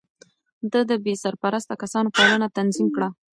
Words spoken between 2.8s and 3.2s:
کړه.